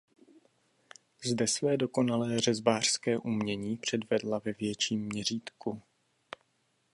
Zde 1.25 1.47
své 1.47 1.77
dokonalé 1.77 2.39
řezbářské 2.39 3.17
umění 3.17 3.77
předvedla 3.77 4.39
ve 4.39 4.53
větším 4.53 5.05
měřítku. 5.05 5.81